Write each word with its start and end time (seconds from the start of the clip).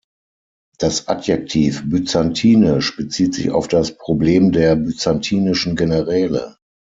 Das 0.79 1.09
Adjektiv 1.09 1.87
byzantinisch 1.87 2.97
bezieht 2.97 3.35
sich 3.35 3.51
auf 3.51 3.67
das 3.67 3.99
"Problem 3.99 4.51
der 4.51 4.75
byzantinischen 4.75 5.75
Generäle". 5.75 6.55